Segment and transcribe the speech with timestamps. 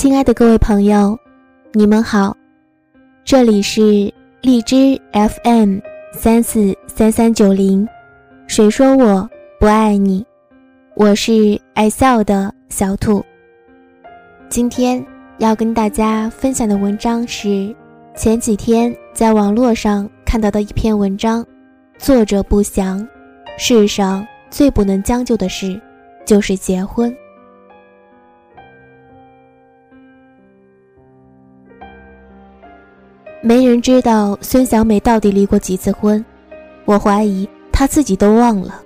[0.00, 1.14] 亲爱的各位朋友，
[1.74, 2.34] 你们好，
[3.22, 5.76] 这里是荔枝 FM
[6.14, 7.86] 三四三三九零。
[8.46, 9.28] 谁说我
[9.58, 10.24] 不爱你？
[10.94, 13.22] 我是爱笑的小兔。
[14.48, 15.04] 今天
[15.36, 17.76] 要跟大家分享的文章是
[18.16, 21.44] 前几天在网络上看到的一篇文章，
[21.98, 23.06] 作者不详。
[23.58, 25.78] 世上最不能将就的事，
[26.24, 27.14] 就是结婚。
[33.42, 36.22] 没人知道孙小美到底离过几次婚，
[36.84, 38.82] 我怀疑她自己都忘了。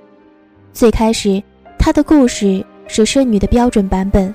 [0.72, 1.42] 最开始，
[1.76, 4.32] 她的故事是剩女的标准版本。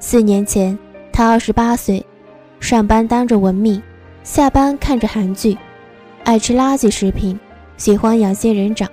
[0.00, 0.76] 四年前，
[1.12, 2.02] 她二十八岁，
[2.58, 3.82] 上班当着文秘，
[4.22, 5.54] 下班看着韩剧，
[6.24, 7.38] 爱吃垃圾食品，
[7.76, 8.88] 喜欢养仙人掌，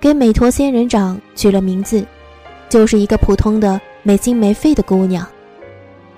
[0.00, 2.04] 给美坨仙人掌取了名字，
[2.68, 5.24] 就是一个普通的没心没肺的姑娘。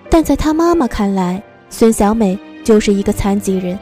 [0.08, 2.38] 但在她妈妈看来，孙小美。
[2.68, 3.78] 就是一个残疾人，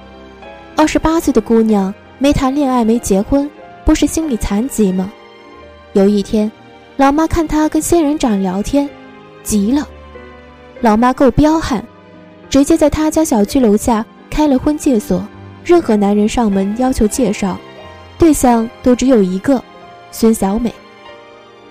[0.77, 3.51] 二十八岁的姑娘没谈恋爱没结婚，
[3.85, 5.13] 不是心理残疾吗？
[5.95, 6.49] 有一天，
[6.97, 8.89] 老妈看她跟仙人掌聊天，
[9.43, 9.89] 急了。
[10.83, 11.85] 老妈够彪悍，
[12.49, 15.27] 直接在她家小区楼下开了婚介所，
[15.65, 17.59] 任何男人上门要求介绍，
[18.17, 19.61] 对象都只有一个，
[20.13, 20.73] 孙小美。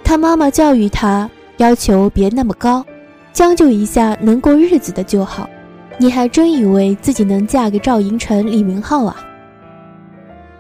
[0.04, 2.86] 她妈妈教育她，要求别那么高，
[3.32, 5.50] 将就一下能过日子的就好。
[5.98, 9.16] 你还真以为自己能嫁给赵寅成、李明浩啊？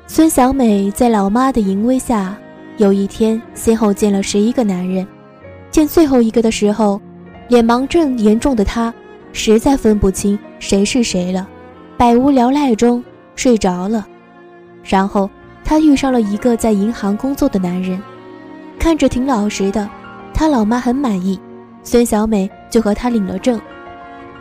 [0.07, 2.37] 孙小美在老妈的淫威下，
[2.77, 5.05] 有一天先后见了十一个男人，
[5.69, 7.01] 见最后一个的时候，
[7.49, 8.93] 脸盲症严重的她
[9.33, 11.45] 实在分不清谁是谁了，
[11.97, 13.03] 百无聊赖中
[13.35, 14.07] 睡着了。
[14.85, 15.29] 然后
[15.65, 18.01] 她遇上了一个在银行工作的男人，
[18.79, 19.89] 看着挺老实的，
[20.33, 21.37] 她老妈很满意，
[21.83, 23.59] 孙小美就和他领了证。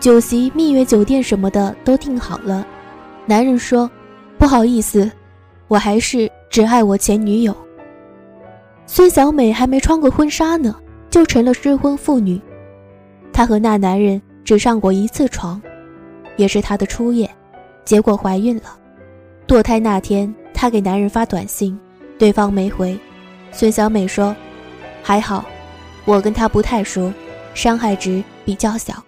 [0.05, 2.67] 酒席、蜜月酒店什么的都订好了。
[3.25, 3.91] 男人说
[4.37, 5.11] ：“不好意思，
[5.67, 7.57] 我还是只爱我前女友。”
[8.85, 10.77] 孙小美还没穿过婚纱呢，
[11.09, 12.39] 就成了失婚妇女。
[13.33, 15.59] 她和那男人只上过一次床，
[16.37, 17.27] 也是她的初夜，
[17.83, 18.79] 结果怀孕了。
[19.49, 21.81] 堕胎那天，她给男人发短信，
[22.19, 22.95] 对方没回。
[23.53, 24.37] 孙小美说
[25.03, 25.47] ：“还好，
[26.05, 27.11] 我跟他不太熟，
[27.55, 29.03] 伤害值比较小。”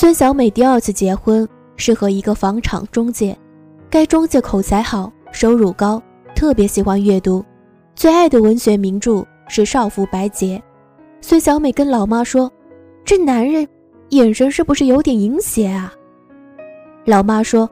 [0.00, 1.44] 孙小美第二次结婚
[1.74, 3.36] 是和一个房产中介，
[3.90, 6.00] 该中介口才好，收入高，
[6.36, 7.44] 特别喜欢阅读，
[7.96, 10.56] 最爱的文学名著是《少妇白洁》。
[11.20, 12.48] 孙小美跟老妈说
[13.04, 13.66] ：“这男人
[14.10, 15.92] 眼神是不是有点阴邪啊？”
[17.04, 17.68] 老妈说：“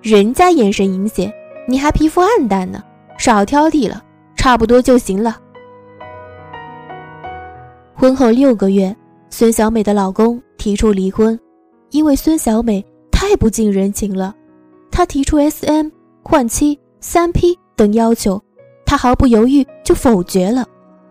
[0.00, 1.28] 人家眼神阴邪，
[1.66, 2.80] 你还皮肤暗淡呢，
[3.18, 4.00] 少挑剔了，
[4.36, 5.36] 差不多就行了。”
[7.96, 8.94] 婚后六个月，
[9.28, 11.36] 孙小美的老公提出离婚。
[11.90, 14.34] 因为孙小美太不近人情了，
[14.90, 15.88] 她提出 S.M
[16.22, 18.42] 换妻、三 P 等要求，
[18.84, 20.66] 他毫不犹豫就否决了，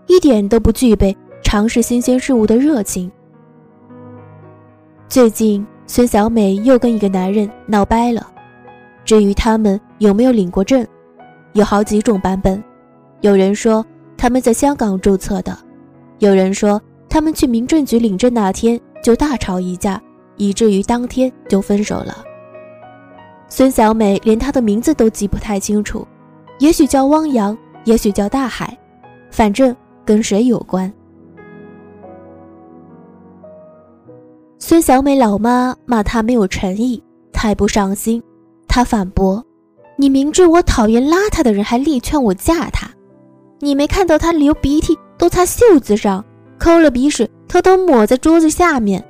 [0.08, 3.12] 一点都不具备尝试新鲜事物的热情。
[5.10, 8.28] 最近，孙小美又跟一个男人闹掰了。
[9.06, 10.86] 至于他们有没有领过证，
[11.54, 12.62] 有好几种版本。
[13.22, 13.84] 有人说
[14.18, 15.58] 他们在香港注册的，
[16.20, 16.80] 有人说
[17.10, 20.02] 他们去民政局领证那天就大吵一架。
[20.38, 22.24] 以至于当天就分手了。
[23.50, 26.08] 孙小美连他的名字都记不太清楚，
[26.60, 28.78] 也许叫汪洋，也许叫大海，
[29.32, 29.76] 反正
[30.06, 30.92] 跟谁有关。
[34.60, 38.22] 孙小美老妈骂他没有诚意，太不上心。
[38.68, 39.44] 他反驳
[39.96, 42.90] ：“你明知我讨厌邋遢的人，还力劝我嫁他，
[43.60, 46.24] 你没看到他流鼻涕都擦袖子上，
[46.60, 49.02] 抠了鼻屎偷偷抹在桌子下面。”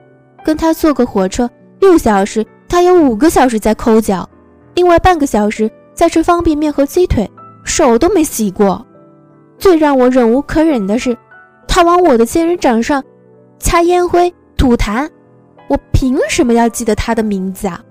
[0.47, 1.49] 跟他坐个火车
[1.81, 4.27] 六小时，他有五个小时在抠脚，
[4.75, 7.29] 另外半个小时在吃方便面和鸡腿，
[7.65, 8.87] 手都没洗过。
[9.59, 11.17] 最让我忍无可忍的是，
[11.67, 13.03] 他往我的仙人掌上
[13.59, 15.09] 擦烟灰、吐痰，
[15.67, 17.83] 我凭什么要记得他的名字啊？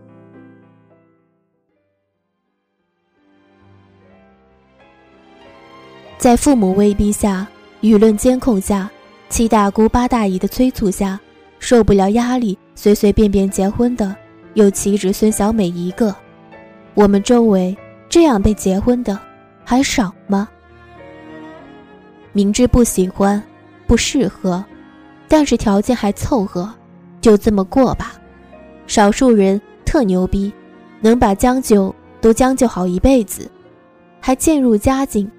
[6.17, 7.47] 在父母威逼下，
[7.83, 8.91] 舆论监控下，
[9.29, 11.21] 七大姑八大姨的催促下。
[11.59, 14.15] 受不了压力，随随便便结婚的，
[14.55, 16.15] 又岂止孙小美一个？
[16.95, 17.77] 我们周围
[18.09, 19.19] 这样被结婚的
[19.65, 20.49] 还少吗？
[22.33, 23.43] 明知不喜欢，
[23.87, 24.65] 不适合，
[25.27, 26.73] 但是条件还凑合，
[27.21, 28.13] 就这么过吧。
[28.87, 30.53] 少数人特牛逼，
[31.01, 33.51] 能把将就都将就好一辈子，
[34.21, 35.31] 还渐入佳境，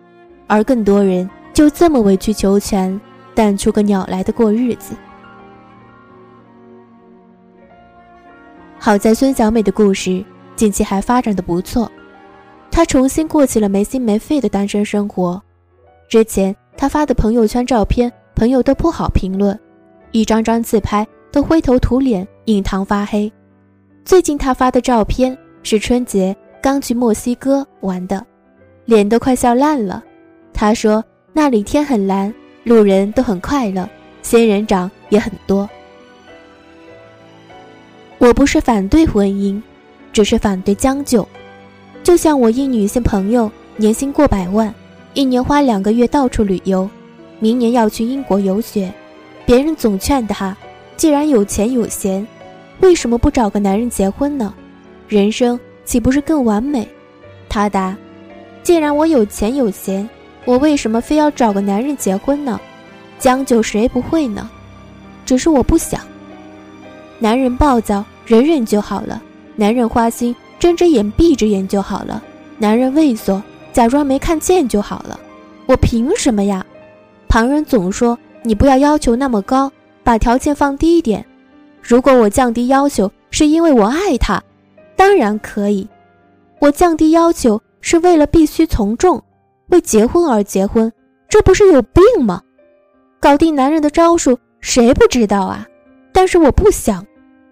[0.47, 2.99] 而更多人就这么委曲求全，
[3.33, 4.93] 淡出个鸟来的过日子。
[8.79, 10.23] 好在孙小美的故事
[10.55, 11.91] 近期还发展的不错，
[12.71, 15.41] 她重新过起了没心没肺的单身生活。
[16.07, 19.59] 之前她发的朋友圈照片，朋友都不好评论，
[20.11, 23.31] 一张张自拍都灰头土脸，印堂发黑。
[24.05, 28.25] 最近她发的照片是春节刚去墨西哥玩的，
[28.85, 30.03] 脸都快笑烂了。
[30.53, 31.03] 她说
[31.33, 32.33] 那里天很蓝，
[32.63, 33.89] 路人都很快乐，
[34.21, 35.67] 仙人掌也很多。
[38.19, 39.61] 我不是反对婚姻，
[40.11, 41.27] 只是反对将就。
[42.03, 44.73] 就像我一女性朋友，年薪过百万，
[45.13, 46.89] 一年花两个月到处旅游，
[47.39, 48.91] 明年要去英国游学，
[49.45, 50.55] 别人总劝她，
[50.95, 52.25] 既然有钱有闲，
[52.79, 54.53] 为什么不找个男人结婚呢？
[55.07, 56.87] 人生岂不是更完美？
[57.47, 57.95] 她答：
[58.63, 60.09] 既然我有钱有闲，
[60.43, 62.59] 我为什么非要找个男人结婚呢？
[63.19, 64.49] 将就谁不会呢？
[65.25, 66.01] 只是我不想。
[67.19, 69.19] 男人暴躁，忍忍就好了；
[69.55, 72.21] 男人花心，睁着眼闭着眼就好了；
[72.57, 73.41] 男人畏缩，
[73.73, 75.19] 假装没看见就好了。
[75.65, 76.65] 我凭什么呀？
[77.27, 79.71] 旁人总说你不要要求那么高，
[80.03, 81.25] 把条件放低一点。
[81.81, 84.41] 如果我降低要求是因为我爱他，
[84.95, 85.87] 当然可以。
[86.59, 89.21] 我降低要求是为了必须从众，
[89.67, 90.91] 为结婚而结婚，
[91.27, 92.41] 这不是有病吗？
[93.19, 95.67] 搞定男人的招数谁不知道啊？
[96.17, 97.05] 但是我不想，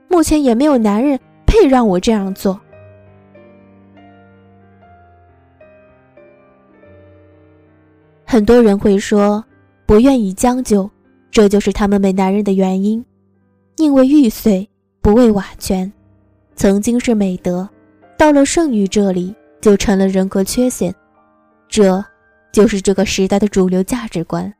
[0.09, 2.59] 目前也没有男人配让我这样做。
[8.25, 9.45] 很多人会说，
[9.85, 10.89] 不愿意将就，
[11.29, 13.05] 这就是他们没男人的原因。
[13.77, 14.67] 宁为玉碎，
[14.99, 15.93] 不为瓦全。
[16.55, 17.69] 曾经是美德，
[18.17, 20.91] 到了剩女这里就成了人格缺陷。
[21.69, 22.03] 这，
[22.51, 24.51] 就是这个时代的主流价值观。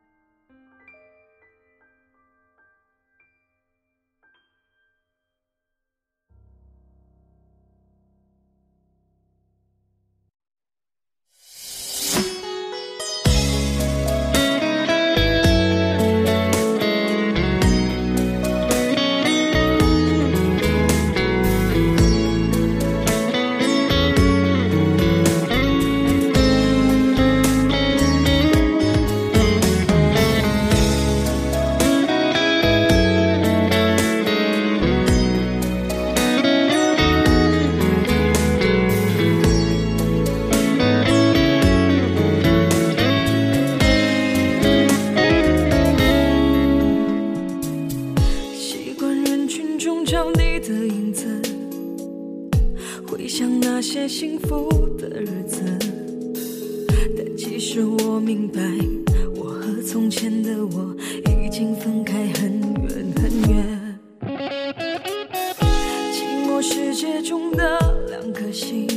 [67.26, 68.88] 中的两颗心，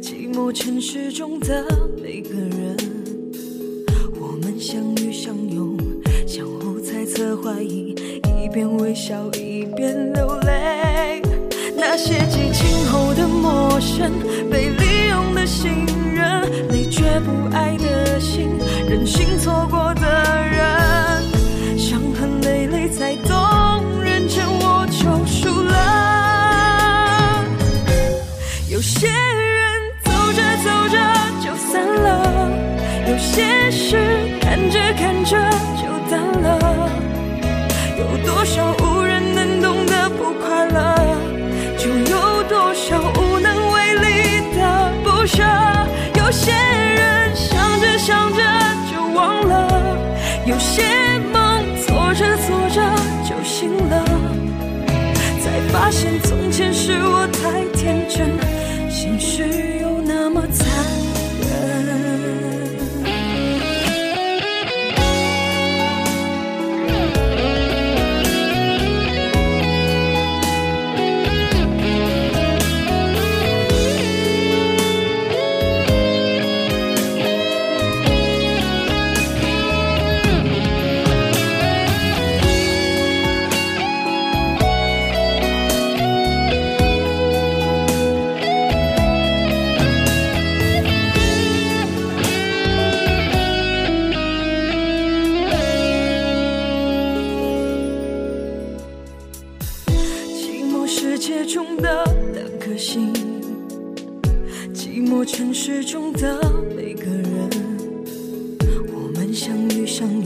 [0.00, 1.66] 寂寞城市中的
[2.00, 2.76] 每个人，
[4.20, 5.76] 我们相遇相拥，
[6.24, 7.96] 相互猜测怀疑，
[8.40, 11.20] 一边微笑一边流泪。
[11.76, 14.12] 那些激情后的陌生，
[14.48, 17.57] 被利用的信任，累却不爱
[34.98, 35.36] 看着
[35.76, 36.90] 就淡了，
[37.98, 40.76] 有多少无人能懂的不快乐？
[41.78, 45.44] 就有多少无能为力的不舍？
[46.16, 48.42] 有些人想着想着
[48.90, 49.96] 就忘了，
[50.46, 50.82] 有些
[51.32, 52.82] 梦做着做着
[53.24, 54.04] 就醒了，
[55.40, 58.37] 才发现从前是我太天真，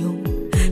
[0.00, 0.16] 拥，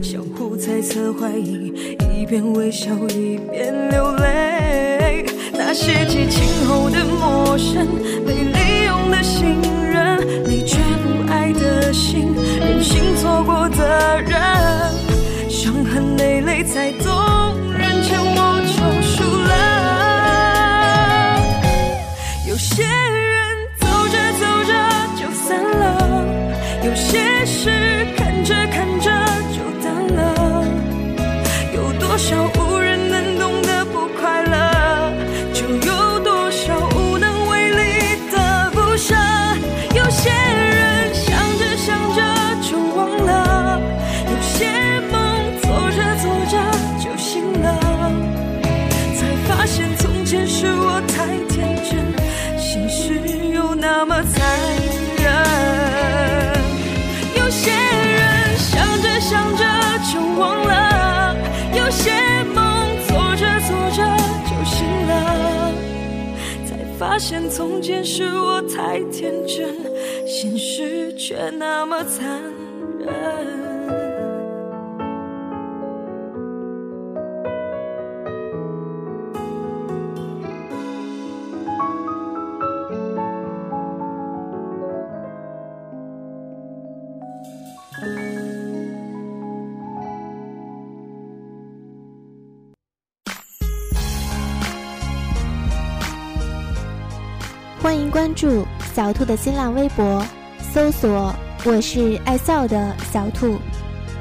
[0.01, 1.73] 相互猜测怀疑，
[2.15, 5.25] 一边微笑一边流泪。
[5.53, 7.87] 那些激情后的陌生，
[8.25, 9.61] 被利用的信
[9.91, 14.39] 任，你却不爱的心，任性错过的人，
[15.49, 17.09] 伤痕累累才懂，
[17.77, 19.51] 人前我就输了。
[22.49, 24.71] 有些人走着走着
[25.15, 25.79] 就散了，
[26.83, 27.69] 有些事
[67.23, 69.75] 现从前是我太天真，
[70.25, 72.41] 现实却那么残
[72.99, 73.70] 忍。
[97.81, 100.23] 欢迎关注小兔的新浪微博，
[100.59, 101.33] 搜索
[101.65, 103.57] “我是爱笑的小兔”，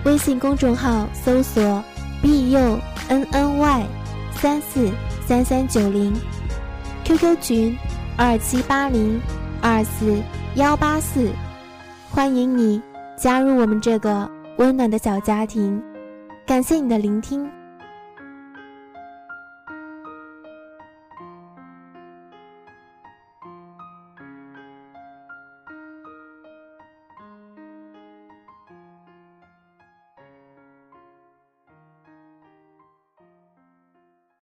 [0.05, 1.85] 微信公众号搜索
[2.23, 3.87] “b u n n y
[4.33, 4.91] 三四
[5.27, 6.11] 三三九零
[7.05, 7.77] ”，QQ 群
[8.17, 9.21] 二七八零
[9.61, 10.23] 二四
[10.55, 11.31] 幺八四，
[12.09, 12.81] 欢迎你
[13.15, 14.27] 加入我们这个
[14.57, 15.79] 温暖的小家庭。
[16.47, 17.47] 感谢你的聆听。